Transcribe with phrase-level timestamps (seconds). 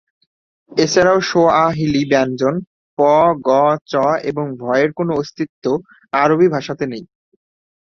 [0.71, 2.55] এছাড়াও সোয়াহিলি ব্যঞ্জন
[2.97, 2.99] প,
[3.41, 3.49] গ,
[3.85, 3.93] চ,
[4.23, 5.65] এবং ভ-এর কোন অস্তিত্ব
[6.13, 7.03] আরবি ভাষাতে নেই।